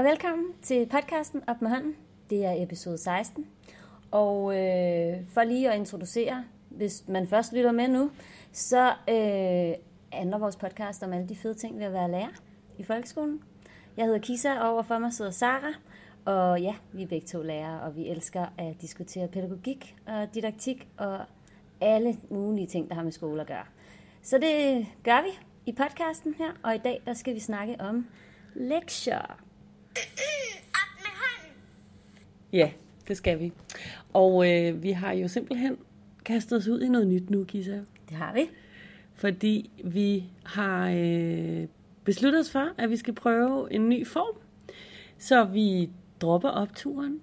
[0.00, 1.96] og velkommen til podcasten Op med hånden.
[2.30, 3.46] Det er episode 16.
[4.10, 8.10] Og øh, for lige at introducere, hvis man først lytter med nu,
[8.52, 9.74] så øh,
[10.12, 12.28] handler vores podcast om alle de fede ting ved at være lærer
[12.78, 13.42] i folkeskolen.
[13.96, 15.72] Jeg hedder Kisa, og overfor mig sidder Sara.
[16.24, 20.88] Og ja, vi er begge to lærere, og vi elsker at diskutere pædagogik og didaktik
[20.96, 21.18] og
[21.80, 23.64] alle mulige ting, der har med skole at gøre.
[24.22, 25.30] Så det gør vi
[25.66, 28.06] i podcasten her, og i dag der skal vi snakke om
[28.54, 29.49] lektier.
[30.72, 31.56] Op med hånden.
[32.52, 32.70] Ja,
[33.08, 33.52] det skal vi.
[34.12, 35.76] Og øh, vi har jo simpelthen
[36.24, 37.80] kastet os ud i noget nyt nu, Kisa.
[38.08, 38.50] Det har vi.
[39.14, 41.66] Fordi vi har øh,
[42.04, 44.36] besluttet os for, at vi skal prøve en ny form.
[45.18, 47.20] Så vi dropper opturen.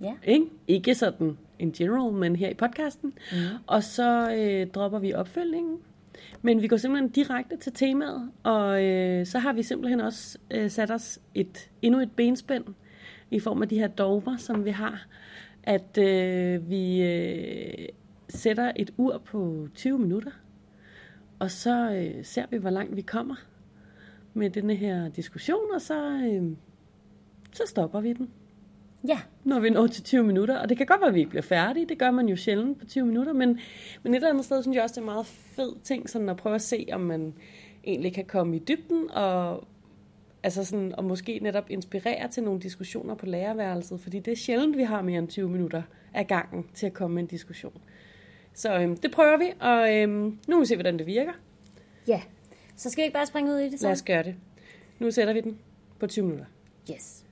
[0.00, 0.14] Ja.
[0.24, 3.12] Ikke, ikke sådan in general, men her i podcasten.
[3.32, 3.38] Mm.
[3.66, 5.78] Og så øh, dropper vi opfølgningen.
[6.42, 10.70] Men vi går simpelthen direkte til temaet, og øh, så har vi simpelthen også øh,
[10.70, 12.64] sat os et, endnu et benspænd
[13.30, 15.06] i form af de her dogmer, som vi har.
[15.62, 17.88] At øh, vi øh,
[18.28, 20.32] sætter et ur på 20 minutter,
[21.38, 23.34] og så øh, ser vi, hvor langt vi kommer
[24.34, 26.56] med denne her diskussion, og så, øh,
[27.52, 28.30] så stopper vi den
[29.06, 30.58] Ja, når vi når til 20 minutter.
[30.58, 31.86] Og det kan godt være, at vi ikke bliver færdige.
[31.86, 33.32] Det gør man jo sjældent på 20 minutter.
[33.32, 33.60] Men,
[34.02, 36.28] men et eller andet sted synes jeg også, det er en meget fed ting, sådan
[36.28, 37.34] at prøve at se, om man
[37.84, 39.64] egentlig kan komme i dybden og,
[40.42, 44.00] altså sådan, og måske netop inspirere til nogle diskussioner på lærerværelset.
[44.00, 45.82] Fordi det er sjældent, vi har mere end 20 minutter
[46.14, 47.80] af gangen til at komme med en diskussion.
[48.54, 51.32] Så øhm, det prøver vi, og øhm, nu må vi se, hvordan det virker.
[52.08, 52.22] ja.
[52.76, 53.86] Så skal vi ikke bare springe ud i det så?
[53.86, 54.34] Lad os gøre det.
[54.98, 55.58] Nu sætter vi den
[55.98, 56.46] på 20 minutter.
[56.90, 57.24] Yes.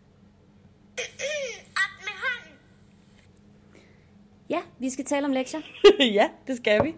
[0.97, 2.59] Op med hånden.
[4.51, 5.61] Ja, vi skal tale om lektier.
[6.19, 6.95] ja, det skal vi.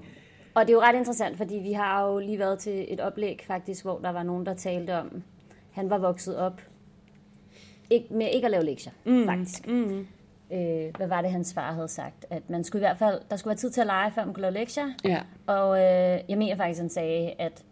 [0.55, 3.41] Og det er jo ret interessant, fordi vi har jo lige været til et oplæg
[3.47, 5.23] faktisk, hvor der var nogen, der talte om,
[5.73, 6.61] han var vokset op
[7.91, 9.25] ikke, med ikke at lave lektier, mm.
[9.25, 9.69] faktisk.
[9.69, 10.07] Mm.
[10.53, 12.27] Øh, hvad var det, hans far havde sagt?
[12.31, 14.35] At man skulle i hvert fald, der skulle være tid til at lege, før man
[14.35, 14.93] kunne lave lektier.
[15.05, 15.21] Ja.
[15.47, 17.65] Og øh, jeg mener faktisk, han sagde, at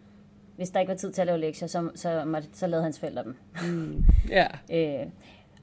[0.55, 2.99] hvis der ikke var tid til at lave lektier, så, så, måtte, så lavede hans
[2.99, 3.35] forældre dem.
[4.29, 4.47] Ja.
[4.71, 5.07] Øh,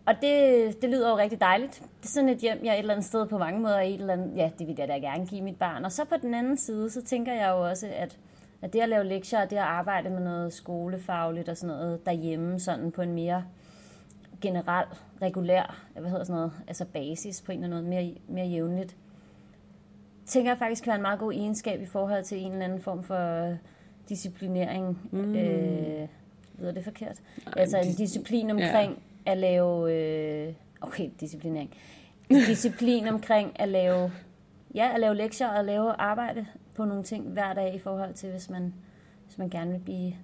[0.07, 1.75] og det, det lyder jo rigtig dejligt.
[1.75, 4.13] Det er sådan et hjem, jeg et eller andet sted på mange måder, et eller
[4.13, 5.85] andet, ja, det vil jeg da gerne give mit barn.
[5.85, 8.19] Og så på den anden side, så tænker jeg jo også, at,
[8.63, 12.07] at det at lave lektier, og det at arbejde med noget skolefagligt og sådan noget
[12.07, 13.45] derhjemme, sådan på en mere
[14.41, 14.87] generel,
[15.23, 18.97] regulær, hvad hedder sådan noget, altså basis på en eller anden måde, mere, mere jævnligt,
[20.27, 22.81] tænker jeg faktisk kan være en meget god egenskab i forhold til en eller anden
[22.81, 23.55] form for
[24.09, 24.99] disciplinering.
[25.11, 25.35] Mm.
[25.35, 26.09] Øh,
[26.59, 27.21] lyder det forkert?
[27.47, 29.93] Nej, altså en dis- disciplin omkring ja at lave...
[29.93, 31.75] Øh, okay, disciplinering.
[32.31, 34.13] Disciplin omkring at lave,
[34.75, 38.31] ja, at lave lektier og lave arbejde på nogle ting hver dag i forhold til,
[38.31, 38.75] hvis man,
[39.27, 40.15] hvis man gerne vil blive,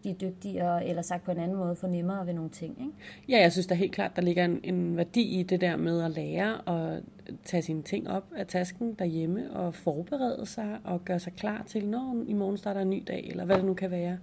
[0.00, 2.80] blive dygtigere, eller sagt på en anden måde, få nemmere ved nogle ting.
[2.80, 2.92] Ikke?
[3.28, 6.02] Ja, jeg synes da helt klart, der ligger en, en værdi i det der med
[6.02, 7.00] at lære og
[7.44, 11.88] tage sine ting op af tasken derhjemme og forberede sig og gøre sig klar til,
[11.88, 14.18] når i morgen starter en ny dag, eller hvad det nu kan være.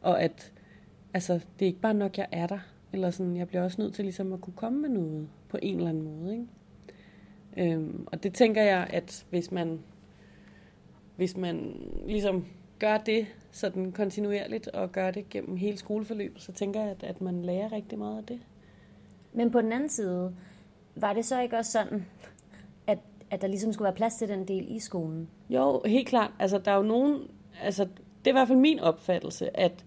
[0.00, 0.52] Og at
[1.14, 2.58] altså, det er ikke bare nok, jeg er der,
[2.94, 5.76] eller sådan, jeg bliver også nødt til ligesom at kunne komme med noget på en
[5.76, 6.32] eller anden måde.
[6.32, 7.72] Ikke?
[7.72, 9.80] Øhm, og det tænker jeg, at hvis man,
[11.16, 12.46] hvis man ligesom
[12.78, 17.20] gør det sådan kontinuerligt og gør det gennem hele skoleforløbet, så tænker jeg, at, at
[17.20, 18.40] man lærer rigtig meget af det.
[19.32, 20.34] Men på den anden side,
[20.96, 22.06] var det så ikke også sådan,
[22.86, 22.98] at,
[23.30, 25.28] at der ligesom skulle være plads til den del i skolen?
[25.50, 26.30] Jo, helt klart.
[26.38, 27.22] Altså, der er jo nogen...
[27.62, 29.84] Altså, det er i hvert fald min opfattelse, at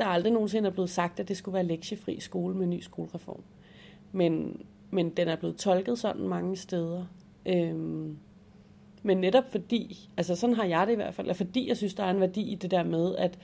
[0.00, 2.80] der aldrig nogensinde er blevet sagt, at det skulle være lektiefri skole med en ny
[2.80, 3.42] skolereform.
[4.12, 7.06] Men, men den er blevet tolket sådan mange steder.
[7.46, 8.18] Øhm,
[9.02, 11.94] men netop fordi, altså sådan har jeg det i hvert fald, at fordi jeg synes,
[11.94, 13.38] der er en værdi i det der med, at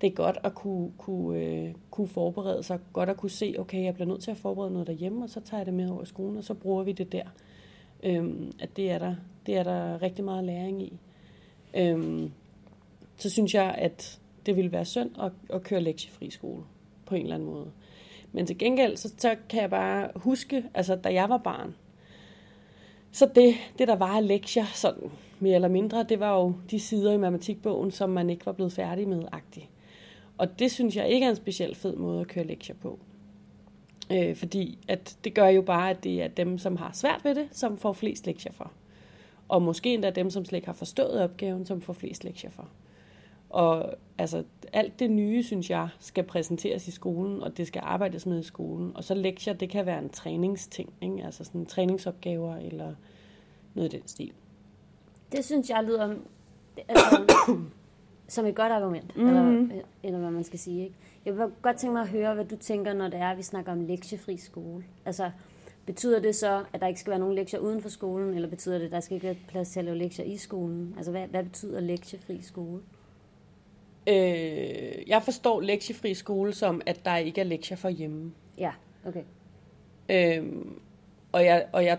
[0.00, 3.84] det er godt at kunne, kunne, øh, kunne forberede sig, godt at kunne se, okay,
[3.84, 6.02] jeg bliver nødt til at forberede noget derhjemme, og så tager jeg det med over
[6.02, 7.24] i skolen, og så bruger vi det der.
[8.02, 9.14] Øhm, at det er, der,
[9.46, 10.98] det er der rigtig meget læring i.
[11.76, 12.32] Øhm,
[13.16, 16.62] så synes jeg, at det ville være synd at, at køre lektiefri skole
[17.06, 17.70] på en eller anden måde.
[18.32, 21.74] Men til gengæld, så, så kan jeg bare huske, altså da jeg var barn,
[23.12, 26.80] så det, det der var af lektier, sådan mere eller mindre, det var jo de
[26.80, 29.70] sider i matematikbogen, som man ikke var blevet færdig med, agtig.
[30.38, 32.98] Og det synes jeg ikke er en specielt fed måde at køre lektier på.
[34.12, 37.34] Øh, fordi at det gør jo bare, at det er dem, som har svært ved
[37.34, 38.72] det, som får flest lektier for.
[39.48, 42.68] Og måske endda dem, som slet ikke har forstået opgaven, som får flest lektier for.
[43.50, 48.26] Og altså, alt det nye, synes jeg, skal præsenteres i skolen, og det skal arbejdes
[48.26, 48.96] med i skolen.
[48.96, 51.24] Og så lektier, det kan være en træningsting, ikke?
[51.24, 52.94] altså sådan træningsopgaver eller
[53.74, 54.32] noget i den stil.
[55.32, 56.14] Det synes jeg lyder...
[56.88, 57.34] Altså,
[58.28, 59.26] som et godt argument, mm.
[59.26, 60.82] eller, eller hvad man skal sige.
[60.84, 60.94] Ikke?
[61.24, 63.42] Jeg vil godt tænke mig at høre, hvad du tænker, når det er, at vi
[63.42, 64.84] snakker om lektiefri skole.
[65.04, 65.30] Altså,
[65.86, 68.78] betyder det så, at der ikke skal være nogen lektier uden for skolen, eller betyder
[68.78, 70.94] det, at der skal ikke være plads til at lave lektier i skolen?
[70.96, 72.80] Altså, hvad, hvad betyder lektiefri skole?
[74.08, 78.32] Øh, jeg forstår lektiefri skole som, at der ikke er lektier for hjemme.
[78.58, 78.70] Ja,
[79.06, 79.22] okay.
[80.08, 80.80] Øhm,
[81.32, 81.98] og jeg, og jeg,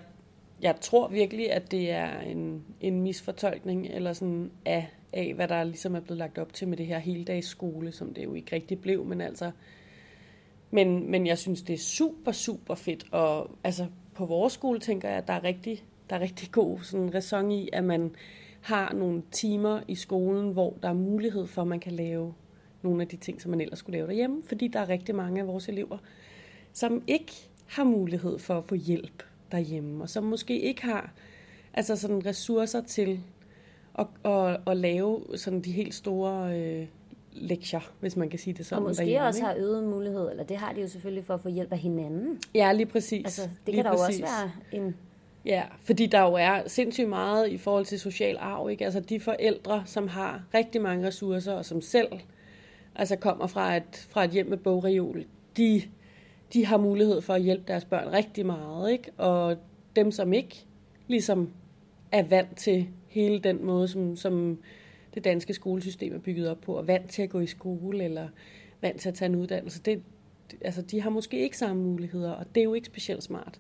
[0.62, 5.64] jeg tror virkelig, at det er en, en misfortolkning eller sådan af, af, hvad der
[5.64, 8.82] ligesom er blevet lagt op til med det her heldagsskole, som det jo ikke rigtig
[8.82, 9.52] blev, men altså...
[10.72, 15.10] Men, men jeg synes, det er super, super fedt, og altså på vores skole tænker
[15.10, 18.16] jeg, at der er rigtig, der er rigtig god sådan ræson i, at man
[18.62, 22.34] har nogle timer i skolen, hvor der er mulighed for, at man kan lave
[22.82, 25.42] nogle af de ting, som man ellers skulle lave derhjemme, fordi der er rigtig mange
[25.42, 25.98] af vores elever,
[26.74, 27.34] som ikke
[27.66, 31.14] har mulighed for at få hjælp derhjemme, og som måske ikke har
[31.74, 33.20] altså sådan ressourcer til
[34.00, 36.88] at, at, at lave sådan de helt store øh,
[37.32, 38.84] lektier, hvis man kan sige det sådan.
[38.84, 39.48] Og måske derhjemme, også ikke?
[39.48, 42.40] har øget mulighed, eller det har de jo selvfølgelig for at få hjælp af hinanden.
[42.56, 43.26] Ja, lige præcis.
[43.26, 44.22] Altså, det lige kan der jo præcis.
[44.22, 44.96] også være en...
[45.46, 48.86] Ja, fordi der jo er sindssygt meget i forhold til social arv, ikke?
[48.86, 52.08] Altså de forældre, som har rigtig mange ressourcer, og som selv
[52.96, 55.26] altså kommer fra et, fra et hjem med bogreol,
[55.58, 55.82] de,
[56.54, 59.12] de har mulighed for at hjælpe deres børn rigtig meget, ikke?
[59.18, 59.58] Og
[59.96, 60.66] dem, som ikke
[61.08, 61.50] ligesom
[62.12, 64.60] er vant til hele den måde, som, som
[65.14, 68.28] det danske skolesystem er bygget op på, og vant til at gå i skole, eller
[68.82, 70.02] vant til at tage en uddannelse, det,
[70.62, 73.60] altså, de har måske ikke samme muligheder, og det er jo ikke specielt smart.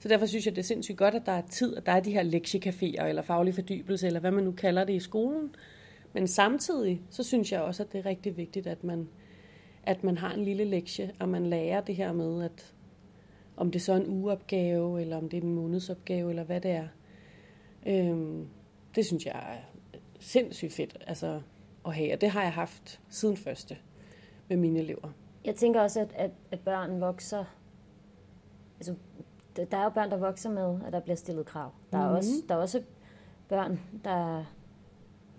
[0.00, 2.00] Så derfor synes jeg, det er sindssygt godt, at der er tid, at der er
[2.00, 5.54] de her lektiecaféer, eller faglig fordybelse, eller hvad man nu kalder det i skolen.
[6.12, 9.08] Men samtidig, så synes jeg også, at det er rigtig vigtigt, at man,
[9.82, 12.74] at man har en lille lektie, og man lærer det her med, at
[13.56, 16.70] om det så er en ugeopgave, eller om det er en månedsopgave, eller hvad det
[16.70, 16.88] er.
[17.86, 18.48] Øhm,
[18.94, 19.78] det synes jeg er
[20.20, 21.40] sindssygt fedt altså,
[21.86, 23.76] at have, og det har jeg haft siden første
[24.48, 25.12] med mine elever.
[25.44, 27.44] Jeg tænker også, at, at, at børn vokser...
[28.78, 28.94] Altså,
[29.70, 31.70] der er jo børn, der vokser med, at der bliver stillet krav.
[31.92, 32.16] Der er, Mhm.
[32.16, 32.82] også, der er også
[33.48, 34.44] børn, der...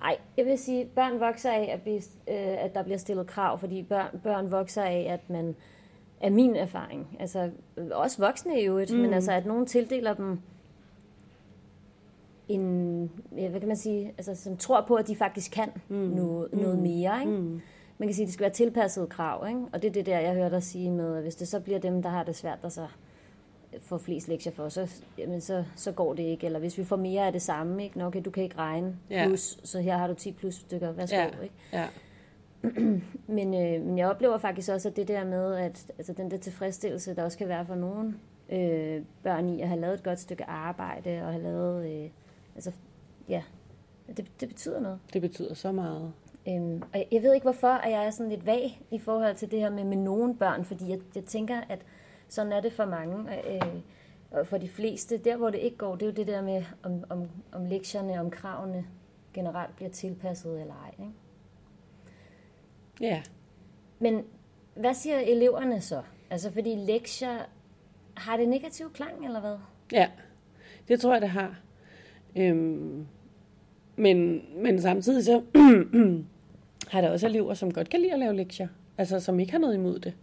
[0.02, 1.98] Ej, jeg vil sige, børn vokser af, at, blive,
[2.28, 5.56] øh, at der bliver stillet krav, fordi børn, børn vokser af, at man...
[6.22, 7.18] Er min erfaring.
[7.20, 9.00] Altså, øh, også voksne i øvrigt, mm.
[9.00, 10.40] men altså, at nogen tildeler dem
[12.48, 15.96] en, ja, hvad kan man sige, altså, som tror på, at de faktisk kan mm.
[15.96, 17.32] noget, noget mere, ikke?
[17.32, 17.62] Mm.
[17.98, 19.62] Man kan sige, at det skal være tilpasset krav, ikke?
[19.74, 21.80] Og det er det der, jeg hørte dig sige med, at hvis det så bliver
[21.80, 22.88] dem, der har det svært, der så
[23.80, 24.88] får flest lektier for, så,
[25.18, 26.46] jamen, så, så går det ikke.
[26.46, 27.98] Eller hvis vi får mere af det samme, ikke?
[27.98, 29.26] Nå, okay, du kan ikke regne Ja.
[29.28, 31.28] plus, så her har du 10 plus stykker, værsgo, Ja.
[31.44, 31.56] ikke?
[31.74, 31.88] Ja.
[33.28, 36.38] Men, øh, men jeg oplever faktisk også, at det der med, at altså den der
[36.38, 38.20] tilfredsstillelse, der også kan være for nogen
[38.50, 42.10] øh, børn i at have lavet et godt stykke arbejde, og have lavet, øh,
[42.56, 42.72] altså,
[43.30, 43.44] ja,
[44.18, 45.00] det, det betyder noget.
[45.14, 46.14] Det betyder så meget.
[46.48, 49.36] Øhm, og jeg, jeg ved ikke hvorfor, at jeg er sådan lidt vag i forhold
[49.36, 51.80] til det her med, med nogle børn, fordi jeg, jeg tænker, at
[52.32, 53.46] sådan er det for mange.
[53.54, 53.82] Øh,
[54.32, 56.64] og for de fleste, der hvor det ikke går, det er jo det der med,
[56.84, 58.86] om, om, om lektierne, om kravene
[59.34, 60.92] generelt bliver tilpasset eller ej.
[61.00, 61.14] Ikke?
[63.02, 63.22] Ja.
[64.00, 64.24] Men
[64.76, 66.02] hvad siger eleverne så?
[66.30, 67.38] Altså fordi lektier,
[68.18, 69.58] har det negativ klang eller hvad?
[69.92, 70.10] Ja,
[70.88, 71.60] det tror jeg, det har.
[72.36, 73.08] Øhm,
[73.96, 75.42] men, men samtidig så
[76.92, 78.68] har der også elever, som godt kan lide at lave lektier.
[78.98, 80.14] Altså, som ikke har noget imod det.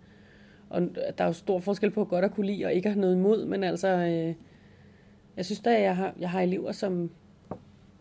[0.71, 0.83] Og
[1.19, 3.45] der er jo stor forskel på godt at kunne lide og ikke have noget imod,
[3.45, 4.35] men altså, øh,
[5.37, 7.11] jeg synes da, at jeg har, jeg har elever, som,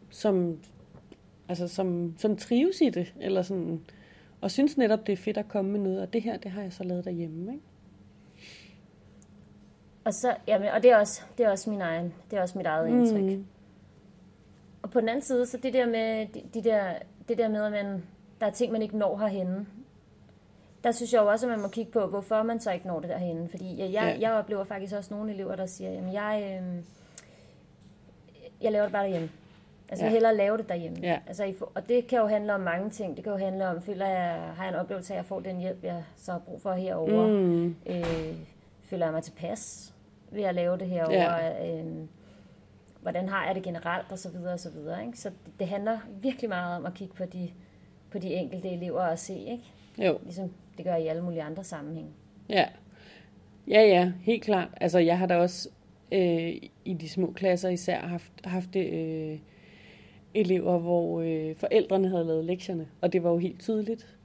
[0.09, 0.59] som,
[1.49, 3.81] altså, som, som trives i det, eller sådan,
[4.41, 6.61] og synes netop, det er fedt at komme med noget, og det her, det har
[6.61, 7.63] jeg så lavet derhjemme, ikke?
[10.05, 12.57] Og, så, jamen, og det, er også, det er også min egen, det er også
[12.57, 13.37] mit eget indtryk.
[13.37, 13.45] Mm.
[14.81, 16.93] Og på den anden side, så det der med, de, de der,
[17.27, 18.03] det der med, at man,
[18.39, 19.65] der er ting, man ikke når herhenne.
[20.87, 22.99] Der synes jeg jo også, at man må kigge på, hvorfor man så ikke når
[22.99, 23.49] det derhenne.
[23.49, 24.29] Fordi jeg, jeg, Ja.
[24.29, 26.83] jeg oplever faktisk også nogle elever, der siger, jamen jeg, øh,
[28.61, 29.29] jeg laver det bare derhjemme.
[29.89, 30.13] Altså, jeg Ja.
[30.13, 30.97] hellere lave det derhjemme.
[31.01, 31.19] Ja.
[31.27, 33.15] Altså, og det kan jo handle om mange ting.
[33.15, 35.39] Det kan jo handle om, føler jeg, har jeg en oplevelse af, at jeg får
[35.39, 37.27] den hjælp, jeg så har brug for herovre.
[37.27, 37.75] Mm.
[37.85, 38.35] Øh,
[38.83, 39.93] føler jeg mig tilpas
[40.31, 41.13] ved at lave det herovre?
[41.45, 41.77] Ja.
[41.79, 41.85] Øh,
[43.01, 45.05] hvordan har jeg det generelt, og så videre, og så videre.
[45.05, 45.19] Ikke?
[45.19, 47.49] Så det, det handler virkelig meget om at kigge på de,
[48.11, 49.63] på de enkelte elever og se, ikke?
[49.97, 50.19] Jo.
[50.23, 52.09] Ligesom det gør i alle mulige andre sammenhænge.
[52.49, 52.65] Ja.
[53.67, 54.69] Ja, ja, helt klart.
[54.81, 55.69] Altså, jeg har da også
[56.11, 59.39] øh, i de små klasser især haft, haft øh,
[60.33, 64.17] elever, hvor øh, forældrene havde lavet lektierne, og det var jo helt tydeligt.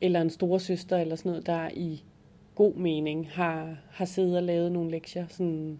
[0.00, 2.04] Eller en storesøster eller sådan noget, der i
[2.54, 5.26] god mening har, har siddet og lavet nogle lektier.
[5.28, 5.78] Sådan.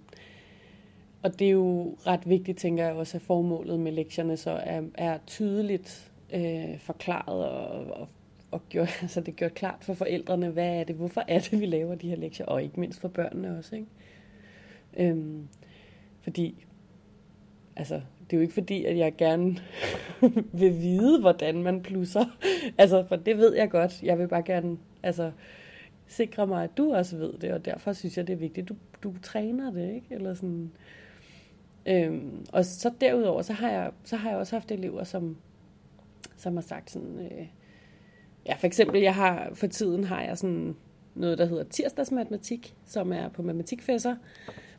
[1.22, 4.82] Og det er jo ret vigtigt, tænker jeg også, at formålet med lektierne så er,
[4.94, 8.08] er tydeligt øh, forklaret og, og,
[8.50, 11.66] og gjort, altså det gjort klart for forældrene, hvad er det, hvorfor er det, vi
[11.66, 13.76] laver de her lektier, og ikke mindst for børnene også.
[13.76, 13.88] Ikke?
[14.96, 15.48] Øhm,
[16.22, 16.66] fordi,
[17.76, 19.56] altså, det er jo ikke fordi, at jeg gerne
[20.60, 22.24] vil vide, hvordan man plusser.
[22.78, 24.02] altså, for det ved jeg godt.
[24.02, 25.30] Jeg vil bare gerne, altså,
[26.06, 28.68] sikre mig, at du også ved det, og derfor synes jeg, det er vigtigt, at
[28.68, 30.06] du, du træner det, ikke?
[30.10, 30.72] Eller sådan.
[31.86, 35.36] Øhm, og så derudover, så har, jeg, så har jeg også haft elever, som,
[36.36, 37.46] som har sagt sådan, øh,
[38.48, 40.76] ja, for eksempel, jeg har, for tiden har jeg sådan
[41.14, 44.16] noget, der hedder tirsdagsmatematik, som er på matematikfæsser,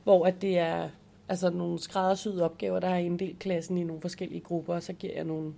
[0.03, 0.89] hvor at det er
[1.29, 5.13] altså nogle skræddersyede opgaver, der har inddelt klassen i nogle forskellige grupper, og så giver
[5.13, 5.53] jeg nogle,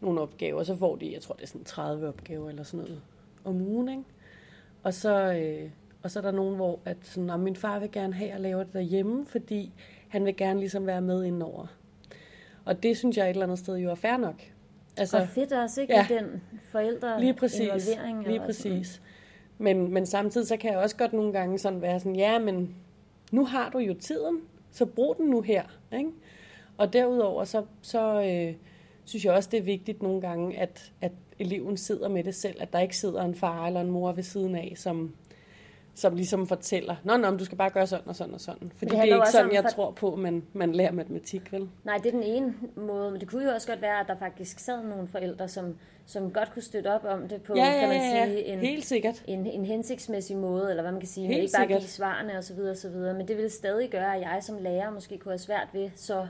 [0.00, 2.84] nogle opgaver, og så får de, jeg tror det er sådan 30 opgaver eller sådan
[2.86, 3.00] noget
[3.44, 4.02] om ugen, ikke?
[4.82, 5.70] Og så, øh,
[6.02, 8.32] og så er der nogen, hvor at sådan, om min far vil gerne have, at
[8.32, 9.72] jeg laver det derhjemme, fordi
[10.08, 11.66] han vil gerne ligesom være med indover.
[12.64, 14.42] Og det synes jeg et eller andet sted jo er fair nok.
[14.96, 15.94] Altså, og fedt også, ikke?
[15.94, 17.88] Ja, den forældre lige præcis.
[18.26, 19.02] Lige præcis.
[19.58, 22.74] Men, men samtidig så kan jeg også godt nogle gange sådan være sådan, ja, men
[23.32, 25.62] nu har du jo tiden, så brug den nu her.
[25.92, 26.10] Ikke?
[26.78, 28.54] Og derudover så, så øh,
[29.04, 32.56] synes jeg også, det er vigtigt nogle gange, at, at eleven sidder med det selv,
[32.60, 35.14] at der ikke sidder en far eller en mor ved siden af, som,
[35.94, 38.72] som ligesom fortæller, nå, nå, du skal bare gøre sådan og sådan og sådan.
[38.76, 39.70] Fordi det, det er ikke sådan, jeg for...
[39.70, 41.68] tror på, man, man lærer matematik, vel?
[41.84, 44.16] Nej, det er den ene måde, men det kunne jo også godt være, at der
[44.16, 47.80] faktisk sad nogle forældre, som, som godt kunne støtte op om det på, ja, ja,
[47.80, 49.22] kan man ja, sige, en, Helt sikkert.
[49.26, 51.80] En, en hensigtsmæssig måde, eller hvad man kan sige, Helt ikke bare sikkert.
[51.80, 52.58] give svarene osv.
[52.58, 52.96] osv.
[52.96, 56.26] Men det vil stadig gøre, at jeg som lærer måske kunne have svært ved så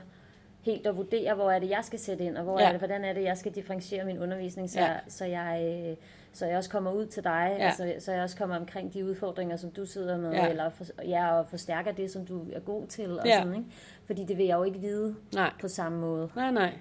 [0.63, 2.65] helt at vurdere, hvor er det, jeg skal sætte ind, og hvor ja.
[2.65, 4.93] er det, hvordan er det, jeg skal differentiere min undervisning, så, ja.
[5.07, 5.85] så jeg...
[5.89, 5.95] Øh,
[6.35, 7.65] så jeg også kommer ud til dig, ja.
[7.65, 10.49] altså, så jeg også kommer omkring de udfordringer, som du sidder med, ja.
[10.49, 13.37] eller for, ja, og forstærker det, som du er god til, og ja.
[13.37, 13.65] sådan, ikke?
[14.05, 15.51] Fordi det vil jeg jo ikke vide nej.
[15.61, 16.29] på samme måde.
[16.35, 16.73] Nej, nej.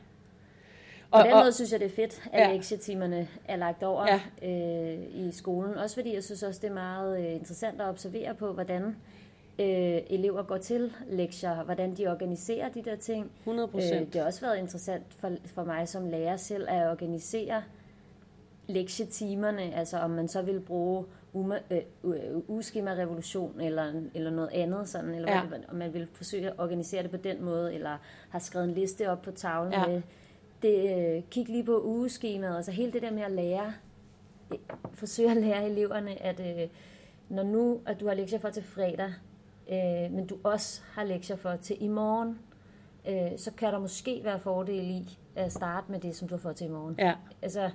[1.11, 2.53] På og, den og, måde synes jeg, det er fedt, at ja.
[2.53, 4.49] lektietimerne er lagt over ja.
[4.49, 5.75] øh, i skolen.
[5.75, 8.97] Også fordi jeg synes også, det er meget øh, interessant at observere på, hvordan
[9.62, 13.31] øh, elever går til lektier, hvordan de organiserer de der ting.
[13.38, 14.00] 100 procent.
[14.00, 17.62] Øh, det har også været interessant for, for mig som lærer selv at organisere
[18.69, 21.83] lektietimerne, altså om man så vil bruge uma, øh,
[22.49, 25.42] ugeskema-revolution eller, eller noget andet, sådan, eller ja.
[25.69, 27.97] om man vil forsøge at organisere det på den måde, eller
[28.28, 29.87] har skrevet en liste op på tavlen ja.
[29.87, 30.02] med,
[30.62, 33.75] det, øh, kig lige på ugeskemaet, altså hele det der med at lære,
[34.52, 34.59] øh,
[34.95, 36.69] forsøge at lære eleverne, at øh,
[37.28, 39.12] når nu, at du har lektier for til fredag,
[39.71, 42.38] øh, men du også har lektier for til i morgen,
[43.09, 46.57] øh, så kan der måske være fordel i at starte med det, som du fået
[46.57, 46.95] til i morgen.
[46.99, 47.14] Ja.
[47.42, 47.71] Altså,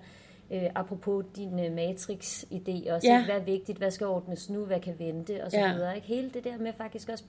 [0.51, 3.25] øh, apropos din øh, matrix-idé også, ja.
[3.25, 5.73] hvad er vigtigt, hvad skal ordnes nu, hvad kan vente, og så ja.
[5.73, 5.95] videre.
[5.95, 6.07] Ikke?
[6.07, 7.23] Hele det der med faktisk også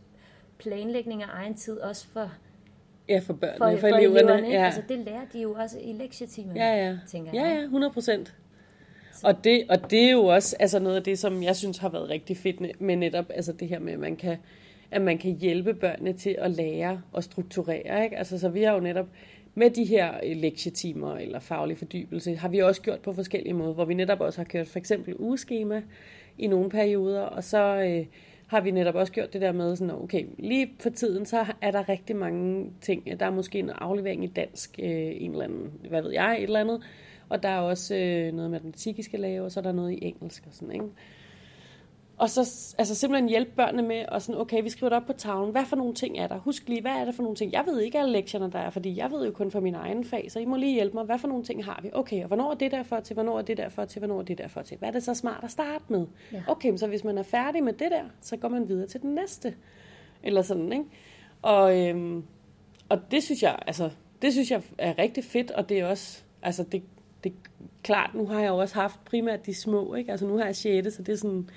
[0.59, 2.31] planlægning af egen tid, også for
[3.09, 4.21] Ja, for børnene, for, for, for eleverne.
[4.21, 4.65] eleverne ja.
[4.65, 6.99] Altså, det lærer de jo også i lektietimen, ja, ja.
[7.09, 7.43] tænker jeg.
[7.43, 8.35] Ja, ja, 100 procent.
[9.25, 9.39] Altså.
[9.39, 11.89] Og det, og det er jo også altså noget af det, som jeg synes har
[11.89, 14.37] været rigtig fedt med netop altså det her med, at man kan,
[14.91, 18.05] at man kan hjælpe børnene til at lære og strukturere.
[18.05, 18.17] Ikke?
[18.17, 19.07] Altså, så vi har jo netop
[19.55, 23.75] med de her øh, lektietimer eller faglig fordybelse, har vi også gjort på forskellige måder,
[23.75, 25.83] hvor vi netop også har kørt for eksempel ugeskema
[26.39, 28.07] i nogle perioder, og så øh,
[28.47, 31.71] har vi netop også gjort det der med, sådan, okay, lige for tiden, så er
[31.71, 33.21] der rigtig mange ting.
[33.21, 36.43] Der er måske en aflevering i dansk, øh, en eller anden, hvad ved jeg, et
[36.43, 36.83] eller andet,
[37.29, 39.93] og der er også øh, noget matematik, I skal lave, og så er der noget
[39.93, 40.87] i engelsk og sådan, ikke?
[42.19, 42.41] Og så
[42.79, 45.53] altså simpelthen hjælpe børnene med, og sådan, okay, vi skriver det op på tavlen.
[45.53, 46.39] Hvad for nogle ting er der?
[46.39, 47.53] Husk lige, hvad er det for nogle ting?
[47.53, 50.05] Jeg ved ikke alle lektierne, der er, fordi jeg ved jo kun fra min egen
[50.05, 51.05] fag, så I må lige hjælpe mig.
[51.05, 51.91] Hvad for nogle ting har vi?
[51.93, 53.15] Okay, og hvornår er det derfor til?
[53.15, 53.99] Hvornår er det derfor til?
[53.99, 54.79] Hvornår er det derfor til?
[54.79, 56.07] Hvad er det så smart at starte med?
[56.33, 56.43] Ja.
[56.47, 59.15] Okay, så hvis man er færdig med det der, så går man videre til den
[59.15, 59.55] næste.
[60.23, 60.85] Eller sådan, ikke?
[61.43, 62.25] Og, øhm,
[62.89, 63.91] og det synes jeg, altså,
[64.23, 66.83] det synes jeg er rigtig fedt, og det er også, altså det,
[67.25, 67.33] det
[67.83, 70.11] klart, nu har jeg jo også haft primært de små, ikke?
[70.11, 71.51] Altså nu har jeg 6, så det er sådan,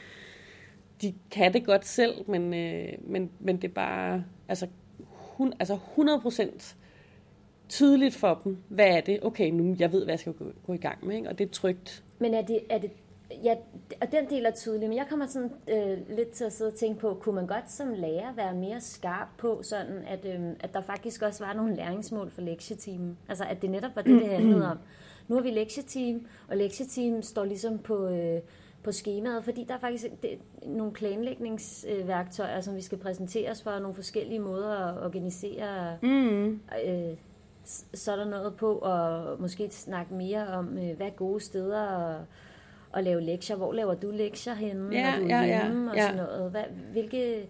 [1.01, 4.67] de kan det godt selv, men, øh, men, men det er bare altså,
[5.07, 6.75] hun, altså 100%
[7.69, 9.19] tydeligt for dem, hvad er det?
[9.21, 11.29] Okay, nu jeg ved, hvad jeg skal gå, gå i gang med, ikke?
[11.29, 12.03] og det er trygt.
[12.19, 12.91] Men er det, er det
[13.43, 13.55] ja,
[14.01, 16.77] og den del er tydelig, men jeg kommer sådan øh, lidt til at sidde og
[16.77, 20.73] tænke på, kunne man godt som lærer være mere skarp på, sådan at, øh, at
[20.73, 23.17] der faktisk også var nogle læringsmål for lektietimen?
[23.29, 24.77] Altså at det netop var det, det handlede om.
[25.31, 28.39] Nu har vi lektietime, og lektietime står ligesom på, øh,
[28.83, 33.95] på skemaet, fordi der er faktisk det, nogle planlægningsværktøjer, som vi skal præsenteres for, nogle
[33.95, 35.97] forskellige måder at organisere.
[36.01, 36.59] Mm.
[36.87, 37.17] Øh,
[37.93, 41.81] så er der noget på at måske snakke mere om, øh, hvad er gode steder
[41.81, 42.21] at,
[42.93, 43.55] at lave lektier.
[43.55, 46.01] Hvor laver du lektier henne, ja, når du er ja, hjemme ja, og ja.
[46.01, 46.51] sådan noget.
[46.51, 47.49] Hvad, hvilke,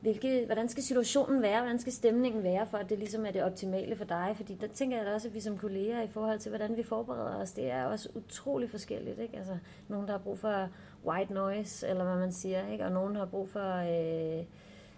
[0.00, 3.42] hvilke, hvordan skal situationen være, hvordan skal stemningen være, for at det ligesom er det
[3.42, 4.32] optimale for dig?
[4.36, 6.82] Fordi der tænker jeg da også, at vi som kolleger i forhold til, hvordan vi
[6.82, 9.18] forbereder os, det er også utrolig forskelligt.
[9.18, 9.36] Ikke?
[9.36, 10.68] Altså, nogen, der har brug for
[11.06, 12.84] white noise, eller hvad man siger, ikke?
[12.84, 13.76] og nogen har brug for...
[13.76, 14.44] Øh,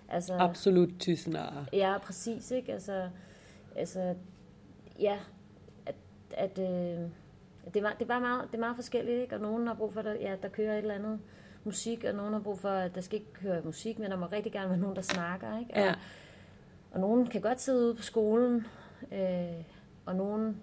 [0.09, 1.67] altså, Absolut tysnare.
[1.73, 2.51] Ja, præcis.
[2.51, 2.73] Ikke?
[2.73, 3.09] Altså,
[3.77, 4.15] altså,
[5.01, 5.19] ja,
[5.87, 5.95] at,
[6.31, 6.65] at øh,
[7.75, 9.35] det, er, det, er bare meget, det er meget forskelligt, ikke?
[9.35, 11.21] og nogen har brug for, at ja, der kører et eller andet
[11.65, 14.27] musik, og nogen har brug for, at der skal ikke køre musik, men der må
[14.27, 15.59] rigtig gerne være nogen, der snakker.
[15.59, 15.81] Ikke?
[15.81, 15.91] Ja.
[15.91, 15.97] Og,
[16.91, 18.67] og nogen kan godt sidde ude på skolen,
[19.13, 19.65] øh,
[20.07, 20.57] og nogen,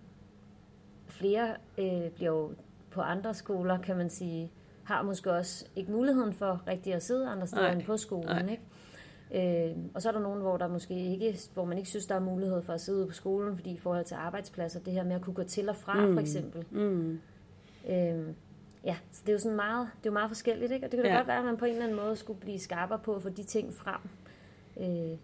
[1.07, 2.51] flere øh, bliver jo
[2.91, 4.51] på andre skoler, kan man sige,
[4.83, 8.25] har måske også ikke muligheden for rigtig at sidde andre steder end på skolen.
[8.25, 8.49] Nej.
[8.51, 9.69] Ikke?
[9.71, 12.15] Øh, og så er der nogen, hvor der måske ikke, hvor man ikke synes, der
[12.15, 15.03] er mulighed for at sidde ude på skolen, fordi i forhold til arbejdspladser, det her
[15.03, 16.13] med at kunne gå til og fra, mm.
[16.13, 16.65] for eksempel.
[16.71, 17.19] Mm.
[17.89, 18.27] Øh,
[18.83, 20.85] ja, så det er jo sådan meget, det er jo meget forskelligt, ikke?
[20.87, 21.17] Og det kan da Ja.
[21.17, 23.29] godt være, at man på en eller anden måde skulle blive skarpere på at få
[23.29, 24.01] de ting frem
[24.79, 25.17] øh,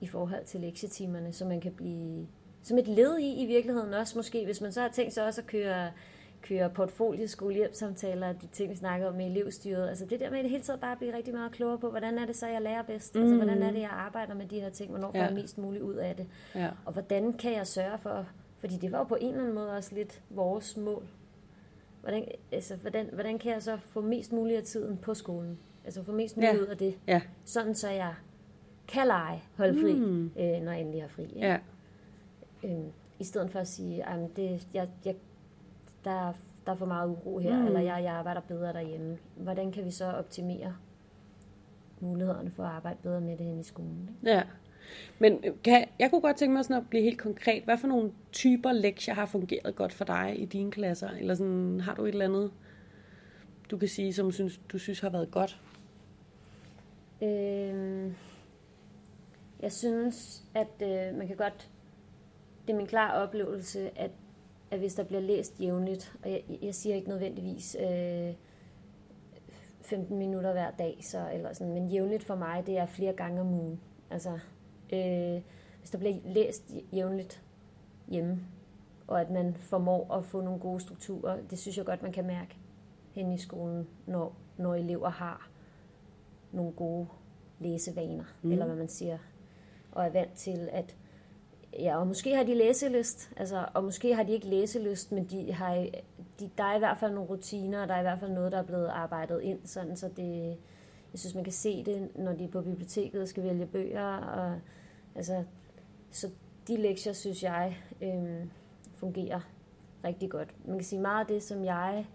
[0.00, 2.26] i forhold til lektietimerne, så man kan blive
[2.62, 5.40] som et led i i virkeligheden også måske, hvis man så har tænkt sig også
[5.40, 5.90] at køre
[6.42, 9.88] køre portfolio, skolehjælpssamtaler, de ting, vi snakker om med elevstyret.
[9.88, 11.90] Altså det der med i det hele taget bare at blive rigtig meget klogere på,
[11.90, 13.16] hvordan er det så, jeg lærer bedst?
[13.16, 14.90] Altså hvordan er det, jeg arbejder med de her ting?
[14.90, 15.24] Hvornår får Ja.
[15.24, 16.26] jeg mest muligt ud af det?
[16.54, 16.70] Ja.
[16.84, 18.26] Og hvordan kan jeg sørge for,
[18.58, 21.06] fordi det var jo på en eller anden måde også lidt vores mål.
[22.02, 25.58] Hvordan, altså, hvordan, hvordan kan jeg så få mest muligt af tiden på skolen?
[25.84, 26.58] Altså få mest muligt Ja.
[26.60, 27.22] ud af det, Ja.
[27.44, 28.14] sådan så jeg
[28.88, 30.24] kan lege, holde fri, mm.
[30.24, 31.22] øh, når jeg endelig har fri.
[31.22, 31.38] Ikke?
[31.40, 31.58] Ja.
[32.64, 35.14] Øhm, I stedet for at sige, at det, jeg, jeg,
[36.04, 36.32] der, er-
[36.66, 37.66] der er for meget uro her, mm.
[37.66, 39.18] eller jeg, jeg arbejder bedre derhjemme.
[39.36, 40.76] Hvordan kan vi så optimere
[42.00, 44.10] mulighederne for at arbejde bedre med det hen i skolen?
[44.20, 44.30] Ikke?
[44.36, 44.42] Ja.
[45.18, 47.64] Men øh, kan, jeg kunne godt tænke mig sådan at blive helt konkret.
[47.64, 51.10] Hvad for nogle typer lektier har fungeret godt for dig i dine klasser?
[51.10, 52.52] Eller sådan, har du et eller andet,
[53.70, 55.60] du kan sige, som synes, du synes har været godt?
[57.22, 58.12] Øh,
[59.60, 61.70] jeg synes, at øh, man kan godt...
[62.66, 64.10] Det er min klar oplevelse, at,
[64.70, 68.34] at hvis der bliver læst jævnligt, og jeg, jeg siger ikke nødvendigvis øh,
[69.80, 73.40] 15 minutter hver dag, så, eller sådan, men jævnligt for mig, det er flere gange
[73.40, 73.80] om ugen.
[74.10, 74.38] Altså,
[74.92, 75.42] øh,
[75.82, 77.42] hvis der bliver læst jævnligt
[78.08, 78.40] hjemme,
[79.06, 82.26] og at man formår at få nogle gode strukturer, det synes jeg godt, man kan
[82.26, 82.56] mærke
[83.10, 85.50] hen i skolen, når, når elever har
[86.52, 87.06] nogle gode
[87.60, 88.52] læsevaner, mm.
[88.52, 89.18] eller hvad man siger,
[89.92, 90.96] og er vant til at
[91.78, 95.52] Ja, og måske har de læselyst, altså, og måske har de ikke læselyst, men de
[95.52, 95.86] har,
[96.40, 98.52] de, der er i hvert fald nogle rutiner, og der er i hvert fald noget,
[98.52, 100.46] der er blevet arbejdet ind, sådan, så det,
[101.12, 104.16] jeg synes, man kan se det, når de er på biblioteket og skal vælge bøger,
[104.16, 104.60] og,
[105.14, 105.44] altså,
[106.12, 106.30] så
[106.68, 108.50] de lektier, synes jeg, øhm,
[108.94, 109.40] fungerer
[110.04, 110.54] rigtig godt.
[110.68, 112.06] Man kan sige meget af det, som jeg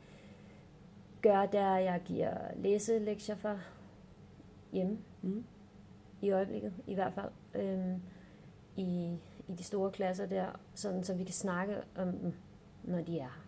[1.21, 3.59] gør, der er, at jeg giver læselektier for
[4.71, 5.43] hjemme, Mm.
[6.21, 8.01] i øjeblikket i hvert fald, øhm,
[8.75, 12.33] i, i de store klasser der, sådan så vi kan snakke om dem,
[12.83, 13.43] når de er her.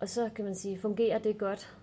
[0.00, 1.78] Og så kan man sige, fungerer det godt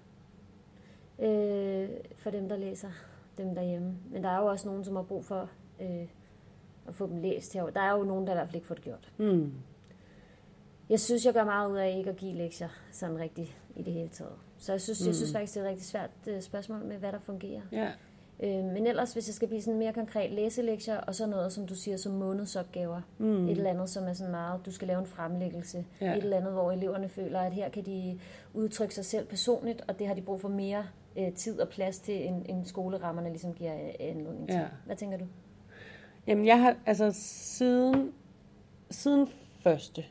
[1.20, 2.92] øh, for dem, der læser
[3.38, 3.98] dem derhjemme.
[4.12, 5.50] Men der er jo også nogen, som har brug for
[5.82, 6.08] øh,
[6.89, 7.73] at få dem læst herovre.
[7.73, 9.12] Der er jo nogen, der i hvert fald ikke får det gjort.
[9.17, 9.52] Mm.
[10.89, 13.93] Jeg synes, jeg gør meget ud af ikke at give lektier sådan rigtigt i det
[13.93, 14.34] hele taget.
[14.58, 15.08] Så jeg synes, mm.
[15.08, 17.62] jeg synes faktisk, det er et rigtig svært øh, spørgsmål med, hvad der fungerer.
[17.71, 17.89] Ja.
[18.39, 21.67] Øh, men ellers, hvis jeg skal blive sådan mere konkret, læselektier, og så noget, som
[21.67, 23.02] du siger, som månedsopgaver.
[23.17, 23.47] Mm.
[23.47, 25.86] Et eller andet, som er sådan meget, du skal lave en fremlæggelse.
[26.02, 26.12] Ja.
[26.12, 28.19] Et eller andet, hvor eleverne føler, at her kan de
[28.54, 30.86] udtrykke sig selv personligt, og det har de brug for mere
[31.17, 34.58] øh, tid og plads til, end, end skolerammerne ligesom giver øh, anledning til.
[34.58, 34.67] Ja.
[34.86, 35.25] Hvad tænker du?
[36.30, 38.12] Jamen, jeg har, altså, siden,
[38.92, 39.28] siden
[39.63, 40.06] første,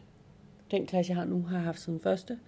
[0.70, 2.38] den klasse, jeg har nu, har jeg haft siden første,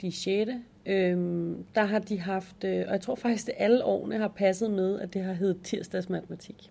[0.00, 0.62] de sjette, 6.
[0.86, 4.70] Øhm, der har de haft, øh, og jeg tror faktisk, at alle årene har passet
[4.70, 6.70] med, at det har heddet tirsdagsmatematik.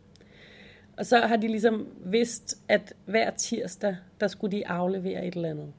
[0.97, 5.49] Og så har de ligesom vidst, at hver tirsdag, der skulle de aflevere et eller
[5.49, 5.73] andet.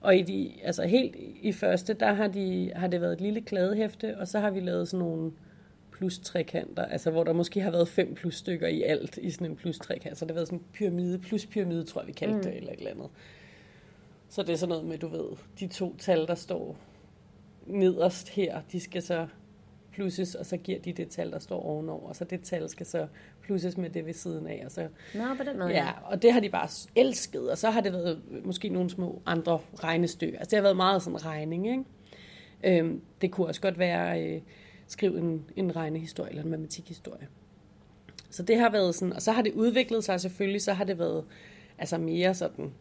[0.00, 3.40] Og i de, altså helt i første, der har, de, har det været et lille
[3.40, 5.32] kladehæfte, og så har vi lavet sådan nogle
[6.00, 9.46] plus trekanter, altså hvor der måske har været fem plus stykker i alt i sådan
[9.46, 10.18] en plus trekant.
[10.18, 12.42] Så det har været sådan en pyramide, plus pyramide, tror jeg, vi kaldte mm.
[12.42, 13.08] det, eller et eller andet.
[14.28, 16.76] Så det er sådan noget med, du ved, de to tal, der står
[17.66, 19.26] nederst her, de skal så
[19.92, 22.86] plusses, og så giver de det tal, der står ovenover, og så det tal skal
[22.86, 23.06] så
[23.42, 25.70] plusses med det ved siden af, og så Nå, på den måde.
[25.70, 29.22] Ja, og det har de bare elsket, og så har det været måske nogle små
[29.26, 30.38] andre regnestykker.
[30.38, 31.84] Altså det har været meget sådan regning, ikke?
[32.64, 34.40] Øhm, det kunne også godt være øh,
[34.90, 37.28] skrive en, en regnehistorie eller en matematikhistorie.
[38.30, 40.98] Så det har været sådan, og så har det udviklet sig selvfølgelig, så har det
[40.98, 41.24] været
[41.78, 42.72] altså mere sådan,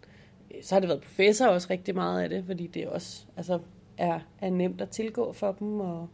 [0.55, 3.59] øh, så har det været professor også rigtig meget af det, fordi det også altså,
[3.97, 6.07] er, er nemt at tilgå for dem, og,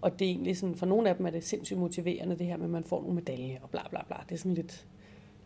[0.00, 2.56] Og det er egentlig sådan, for nogle af dem er det sindssygt motiverende, det her
[2.56, 4.16] med, at man får nogle medaljer og bla bla bla.
[4.28, 4.86] Det er sådan lidt,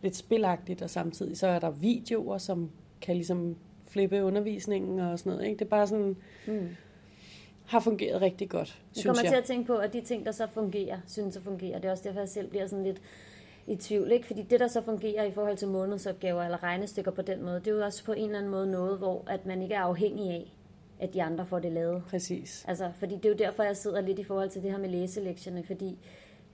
[0.01, 2.69] lidt spilagtigt, og samtidig så er der videoer, som
[3.01, 3.55] kan ligesom
[3.87, 5.45] flippe undervisningen og sådan noget.
[5.45, 5.59] Ikke?
[5.59, 6.15] Det er bare sådan,
[6.47, 6.67] Mm
[7.69, 9.31] har fungeret rigtig godt, Jeg synes kommer jeg.
[9.31, 11.79] til at tænke på, at de ting, der så fungerer, synes at fungerer.
[11.79, 13.01] Det er også derfor, jeg selv bliver sådan lidt
[13.67, 14.11] i tvivl.
[14.11, 14.27] Ikke?
[14.27, 17.67] Fordi det, der så fungerer i forhold til månedsopgaver eller regnestykker på den måde, det
[17.67, 20.29] er jo også på en eller anden måde noget, hvor at man ikke er afhængig
[20.31, 20.55] af,
[20.99, 22.03] at de andre får det lavet.
[22.09, 22.65] Præcis.
[22.67, 24.89] Altså, fordi det er jo derfor, jeg sidder lidt i forhold til det her med
[24.89, 25.97] læselektierne, fordi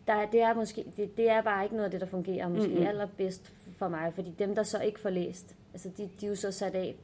[0.07, 2.49] der, er- det, er måske, det, det er bare ikke noget af det, der fungerer
[2.49, 2.87] måske mm-hmm.
[2.87, 6.35] allerbedst for mig, fordi dem, der så ikke får læst, altså de, de er jo
[6.35, 6.95] så sat af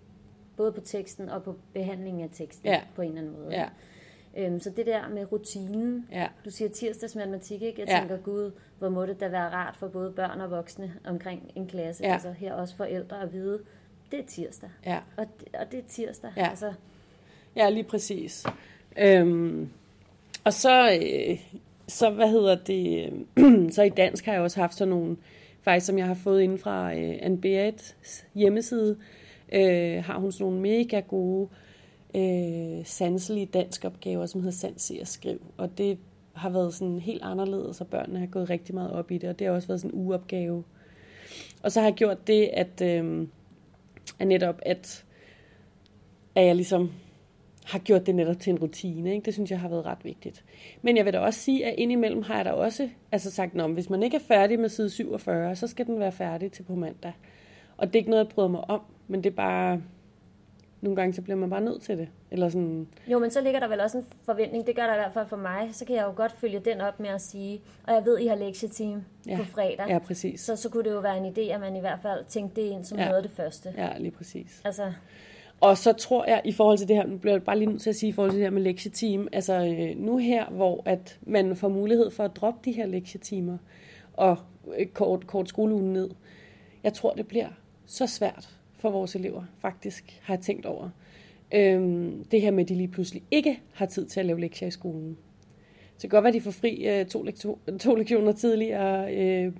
[0.58, 2.82] både på teksten og på behandlingen af teksten Ja.
[2.96, 3.52] på en eller anden måde.
[3.52, 3.68] Ja,
[4.38, 7.82] Øhm, så det der med rutinen, ja, du siger tirsdags matematik, ikke?
[7.82, 8.00] Jeg Ja.
[8.00, 11.68] tænker, gud, hvor må det da være rart for både børn og voksne omkring en
[11.68, 12.14] klasse, Ja.
[12.14, 13.60] altså her også forældre at vide,
[14.12, 15.00] det er tirsdag, ja.
[15.18, 16.32] og det, og det er tirsdag.
[16.38, 16.50] Ja.
[16.50, 16.74] Altså,
[17.56, 18.46] Ja, lige præcis.
[19.00, 19.70] Øhm,
[20.44, 21.40] og så, øh,
[21.88, 25.18] så, hvad hedder det, øh, så i dansk har jeg også haft sådan nogle,
[25.62, 27.96] faktisk som jeg har fået ind fra øh, Anne Beats
[28.36, 28.98] hjemmeside,
[29.54, 31.58] øh, har hun sådan nogle mega gode øh,
[32.16, 35.42] Øh, sanselige dansk opgaver, som hedder Sans, se og skriv.
[35.58, 35.98] Og det
[36.34, 39.40] har været sådan helt anderledes, og børnene har gået rigtig meget op i det, og
[39.40, 40.64] det har også været sådan en uopgave.
[41.64, 43.28] Og så har jeg gjort det, at, øh,
[44.20, 45.06] at netop, at,
[46.36, 46.92] at jeg ligesom
[47.66, 49.14] har gjort det netop til en rutine.
[49.14, 49.26] Ikke?
[49.26, 50.44] Det synes jeg har været ret vigtigt.
[50.82, 53.72] Men jeg vil da også sige, at indimellem har jeg da også altså sagt, at
[53.72, 56.76] hvis man ikke er færdig med side 47, så skal den være færdig til på
[56.76, 57.14] mandag.
[57.78, 59.82] Og det er ikke noget, jeg bryder mig om, men det er bare...
[60.82, 62.08] Nogle gange så bliver man bare nødt til det.
[62.32, 64.98] Eller sådan, Jo, men så ligger der vel også en forventning, det gør der i
[64.98, 67.62] hvert fald for mig, så kan jeg jo godt følge den op med at sige,
[67.88, 69.38] og jeg ved, I har lektieteam Ja.
[69.38, 70.42] på fredag, ja, præcis.
[70.42, 72.68] så, så kunne det jo være en idé, at man i hvert fald tænkte det
[72.68, 73.04] ind som Ja.
[73.06, 73.74] noget af det første.
[73.78, 74.62] Ja, lige præcis.
[74.66, 74.94] Altså,
[75.60, 77.82] Og så tror jeg, i forhold til det her, nu bliver jeg bare lige nødt
[77.82, 80.82] til at sige, i forhold til det her med lektieteam, altså øh, nu her, hvor
[80.86, 83.58] at man får mulighed for at droppe de her lektietimer
[84.14, 84.38] og
[84.78, 86.10] øh, kort, kort skoleugen ned,
[86.84, 87.48] jeg tror, det bliver
[87.86, 88.50] så svært
[88.82, 90.90] for vores elever, faktisk, har jeg tænkt over.
[91.54, 94.68] Øhm, det her med, at de lige pludselig ikke har tid til at lave lektier
[94.68, 95.18] i skolen.
[95.98, 99.16] Så det kan godt være, at de får fri øh, to, lekto- to lektioner tidligere
[99.16, 99.54] øh,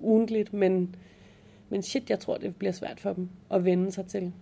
[0.00, 0.94] ugentligt, men,
[1.68, 4.32] men shit, jeg tror, det bliver svært for dem at vende sig til.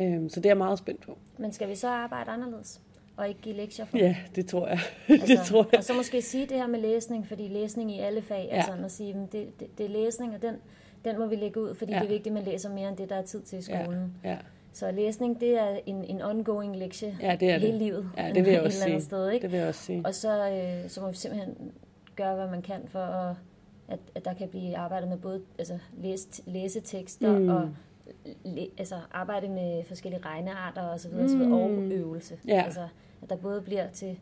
[0.00, 1.18] Øhm, så det er jeg meget spændt på.
[1.38, 2.80] men skal vi så arbejde anderledes?
[3.16, 3.98] Og ikke give lektier for?
[3.98, 4.78] Ja, det tror jeg.
[5.08, 5.78] Altså, det tror jeg.
[5.78, 8.54] Og så måske sige det her med læsning, fordi læsning i alle fag, Ja.
[8.56, 8.56] ja.
[8.56, 10.54] altså at sige, det, det, det er læsning, og den,
[11.04, 11.98] den må vi lægge ud, fordi Ja.
[11.98, 14.14] det er vigtigt, at man læser mere end det, der er tid til i skolen.
[14.24, 14.30] Ja.
[14.30, 14.38] Ja,
[14.72, 17.82] Så læsning, det er en, en ongoing lektie ja det er hele det.
[17.82, 18.10] livet.
[18.16, 19.00] Ja, det vil jeg også sige.
[19.00, 19.42] Sted, ikke?
[19.42, 20.02] Det vil jeg også sige.
[20.06, 21.72] Og så, øh, så må vi simpelthen
[22.16, 23.36] gøre, hvad man kan for, at,
[23.88, 27.42] at, at der kan blive arbejdet med både altså, læse, læsetekster Mm.
[27.44, 27.48] mm.
[27.48, 27.70] og
[28.44, 31.52] læ, altså, arbejde med forskellige regnearter og så videre, mm.
[31.52, 32.38] og øvelse.
[32.48, 32.62] Ja.
[32.64, 32.88] Altså,
[33.22, 34.18] at der både bliver til,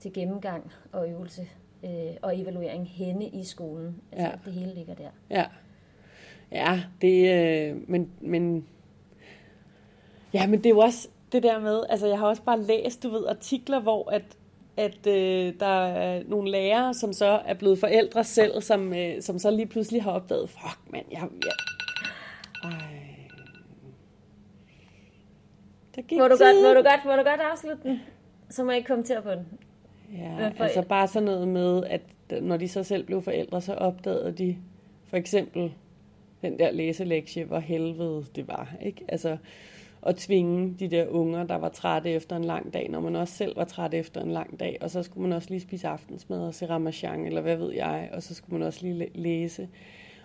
[0.00, 1.46] til gennemgang og øvelse
[1.84, 1.90] øh,
[2.22, 3.96] og evaluering henne i skolen.
[4.12, 4.32] Altså, Ja.
[4.44, 5.08] det hele ligger der.
[5.30, 5.44] Ja,
[6.52, 7.32] ja det,
[7.70, 8.66] øh, men, men,
[10.34, 13.02] ja, men det er jo også det der med, altså jeg har også bare læst,
[13.02, 14.22] du ved, artikler, hvor at,
[14.76, 19.38] at øh, der er nogle lærere, som så er blevet forældre selv, som, øh, som
[19.38, 21.52] så lige pludselig har opdaget, fuck mand, jeg, jeg
[22.64, 22.70] ej.
[25.96, 26.44] Der gik Må du, tid.
[26.46, 28.00] godt, må, du godt, må du godt afslutte den?
[28.50, 29.46] Så må jeg ikke kommentere på den.
[30.18, 32.00] Ja, Hvad for- altså bare sådan noget med, at
[32.42, 34.56] når de så selv blev forældre, så opdagede de
[35.10, 35.72] for eksempel
[36.42, 39.04] den der læselektie, hvor helvede det var, ikke?
[39.08, 39.36] Altså
[40.06, 43.34] at tvinge de der unger, der var trætte efter en lang dag, når man også
[43.34, 46.40] selv var træt efter en lang dag, og så skulle man også lige spise aftensmad
[46.40, 49.68] og se Ramachan, eller hvad ved jeg, og så skulle man også lige læse,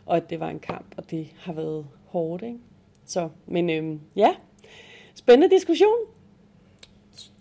[0.05, 2.59] og at det var en kamp, og det har været hårdt, ikke?
[3.05, 4.35] Så, men øhm, ja,
[5.15, 6.16] spændende diskussion.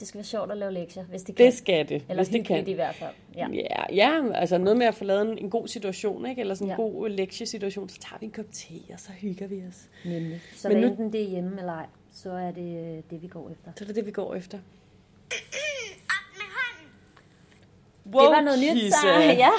[0.01, 1.47] Det skal være sjovt at lave lektier, hvis det kan.
[1.47, 2.69] Det skal det, Eller hvis det kan.
[2.69, 3.11] i hvert fald.
[3.37, 3.47] Ja.
[3.53, 6.41] Ja, ja, altså noget med at få lavet en, en god situation, ikke?
[6.41, 6.77] eller sådan en Ja.
[6.77, 9.83] god lektiestituation, så tager vi en kop te, og så hygger vi os.
[10.05, 10.41] Nemlig.
[10.57, 13.27] Så Men nu- enten det er hjemme eller ej, så er det øh, det, vi
[13.29, 13.71] går efter.
[13.77, 14.59] Så det er det, vi går efter.
[18.07, 18.15] Op.
[18.15, 19.09] Wow, det var noget nyt, så
[19.45, 19.51] ja.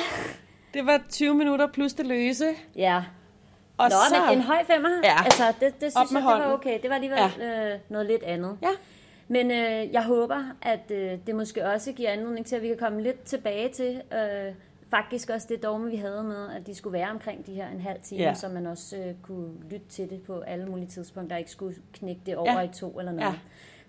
[0.74, 2.46] Det var 20 minutter plus det løse.
[2.76, 3.04] Ja.
[3.78, 4.26] Og Nå, så...
[4.30, 4.90] men en høj femmer.
[5.04, 5.24] Ja.
[5.26, 6.80] Altså, det, det Op synes med jeg, det var okay.
[6.82, 7.74] Det var alligevel ja.
[7.74, 8.58] øh, noget lidt andet.
[8.62, 8.68] Ja,
[9.28, 12.78] Men øh, jeg håber, at øh, det måske også giver anledning til, at vi kan
[12.78, 14.54] komme lidt tilbage til øh,
[14.90, 17.82] faktisk også det dogme, vi havde med, at de skulle være omkring de her en
[17.82, 18.34] halv time, Ja.
[18.34, 21.76] så man også øh, kunne lytte til det på alle mulige tidspunkter, og ikke skulle
[21.94, 22.62] knække det over Ja.
[22.62, 23.28] i to eller noget.
[23.30, 23.34] Ja.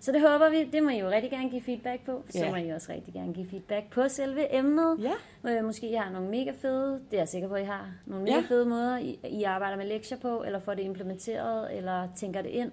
[0.01, 2.23] Så det håber vi, det må I jo rigtig gerne give feedback på.
[2.29, 2.49] Så Ja.
[2.51, 4.97] må I også rigtig gerne give feedback på selve emnet.
[5.43, 5.49] Ja.
[5.57, 7.87] Øh, måske I har nogle mega fede, det er jeg sikker på, at I har,
[8.05, 8.43] nogle mega ja.
[8.49, 12.49] fede måder, I, I arbejder med lektier på, eller får det implementeret, eller tænker det
[12.49, 12.71] ind.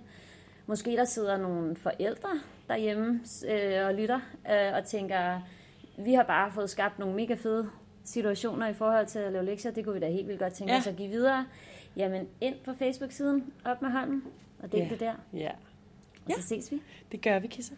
[0.67, 2.29] Måske der sidder nogle forældre
[2.69, 5.41] derhjemme øh, og lytter øh, og tænker,
[5.99, 7.71] vi har bare fået skabt nogle mega fede
[8.05, 9.73] situationer i forhold til at lave lektier.
[9.73, 10.79] Det kunne vi da helt vildt godt tænke Ja.
[10.79, 11.47] os at give videre.
[11.97, 14.25] Jamen, ind på Facebook-siden, op med hånden,
[14.63, 14.89] og del Ja.
[14.89, 15.15] det der.
[15.33, 15.51] Ja,
[16.27, 16.83] Og så ses vi.
[17.13, 17.75] det gør vi, Kisser.